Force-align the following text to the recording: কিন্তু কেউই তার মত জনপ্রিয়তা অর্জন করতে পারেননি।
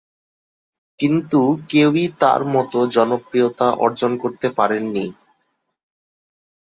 কিন্তু 0.99 1.39
কেউই 1.69 2.05
তার 2.21 2.41
মত 2.53 2.73
জনপ্রিয়তা 2.95 3.67
অর্জন 3.83 4.11
করতে 4.23 4.47
পারেননি। 4.57 5.05